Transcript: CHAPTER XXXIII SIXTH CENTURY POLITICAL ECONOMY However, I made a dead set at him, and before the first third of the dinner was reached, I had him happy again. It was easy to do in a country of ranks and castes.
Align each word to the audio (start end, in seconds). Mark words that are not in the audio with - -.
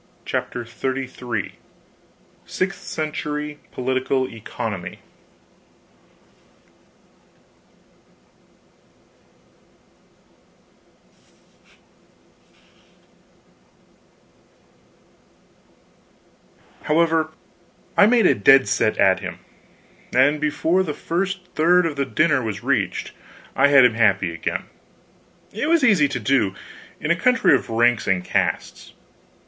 CHAPTER 0.25 0.65
XXXIII 0.65 1.59
SIXTH 2.47 2.81
CENTURY 2.81 3.59
POLITICAL 3.71 4.27
ECONOMY 4.33 4.97
However, 16.81 17.29
I 17.95 18.07
made 18.07 18.25
a 18.25 18.33
dead 18.33 18.67
set 18.67 18.97
at 18.97 19.19
him, 19.19 19.37
and 20.15 20.41
before 20.41 20.81
the 20.81 20.95
first 20.95 21.45
third 21.53 21.85
of 21.85 21.95
the 21.95 22.05
dinner 22.07 22.41
was 22.41 22.63
reached, 22.63 23.11
I 23.55 23.67
had 23.67 23.85
him 23.85 23.93
happy 23.93 24.33
again. 24.33 24.63
It 25.53 25.69
was 25.69 25.83
easy 25.83 26.07
to 26.07 26.19
do 26.19 26.55
in 26.99 27.11
a 27.11 27.15
country 27.15 27.53
of 27.53 27.69
ranks 27.69 28.07
and 28.07 28.25
castes. 28.25 28.93